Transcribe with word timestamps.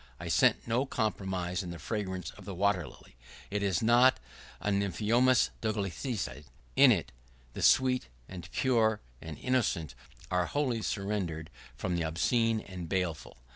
I 0.19 0.29
scent 0.29 0.67
no 0.67 0.87
compromise 0.87 1.61
in 1.61 1.69
the 1.69 1.77
fragrance 1.77 2.31
of 2.31 2.43
the 2.43 2.55
water 2.55 2.87
lily. 2.87 3.17
It 3.51 3.61
is 3.61 3.83
not 3.83 4.19
a 4.59 4.69
Nymphæa 4.69 5.51
Douglasii. 5.61 6.45
In 6.75 6.91
it, 6.91 7.11
the 7.53 7.61
sweet, 7.61 8.07
and 8.27 8.49
pure, 8.51 8.99
and 9.21 9.37
innocent 9.37 9.93
are 10.31 10.47
wholly 10.47 10.81
sundered 10.81 11.51
from 11.75 11.95
the 11.95 12.03
obscene 12.03 12.61
and 12.61 12.89
baleful. 12.89 13.37